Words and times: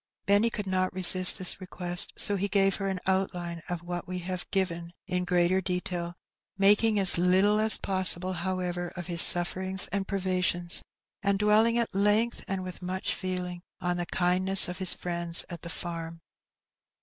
Benny 0.25 0.49
could 0.49 0.65
not 0.65 0.91
resist 0.93 1.37
this 1.37 1.61
request, 1.61 2.13
so 2.17 2.35
he 2.35 2.47
gave 2.47 2.77
her 2.77 2.87
an 2.89 2.99
outline 3.05 3.61
of 3.69 3.83
what 3.83 4.07
we 4.07 4.17
have 4.17 4.49
given 4.49 4.93
in 5.05 5.25
greater 5.25 5.61
detail, 5.61 6.15
making 6.57 6.97
as 6.97 7.19
little 7.19 7.59
as 7.59 7.77
possible, 7.77 8.33
however, 8.33 8.87
of 8.95 9.05
his 9.05 9.21
suflFerings 9.21 9.87
and 9.91 10.07
privations, 10.07 10.81
and 11.21 11.37
dwelling 11.37 11.77
at 11.77 11.93
length, 11.93 12.43
and 12.47 12.63
with 12.63 12.81
much 12.81 13.13
feeling, 13.13 13.61
on 13.79 13.97
the 13.97 14.07
kindness 14.07 14.67
of 14.67 14.79
his 14.79 14.91
friends 14.95 15.45
at 15.51 15.61
the 15.61 15.69
farm. 15.69 16.19